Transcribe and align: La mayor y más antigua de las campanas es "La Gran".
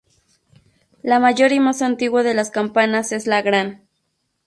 La 1.03 1.19
mayor 1.19 1.51
y 1.51 1.59
más 1.59 1.83
antigua 1.83 2.23
de 2.23 2.33
las 2.33 2.49
campanas 2.49 3.11
es 3.11 3.27
"La 3.27 3.43
Gran". 3.43 3.83